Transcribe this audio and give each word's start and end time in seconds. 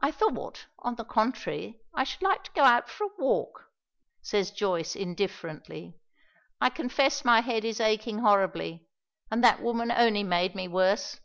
"I 0.00 0.12
thought, 0.12 0.66
on 0.78 0.94
the 0.94 1.04
contrary, 1.04 1.80
I 1.94 2.04
should 2.04 2.22
like 2.22 2.44
to 2.44 2.52
go 2.52 2.62
out 2.62 2.88
for 2.88 3.06
a 3.08 3.16
walk," 3.18 3.72
says 4.22 4.52
Joyce 4.52 4.94
indifferently. 4.94 5.98
"I 6.60 6.70
confess 6.70 7.24
my 7.24 7.40
head 7.40 7.64
is 7.64 7.80
aching 7.80 8.20
horribly. 8.20 8.86
And 9.32 9.42
that 9.42 9.60
woman 9.60 9.90
only 9.90 10.22
made 10.22 10.54
me 10.54 10.68
worse." 10.68 11.18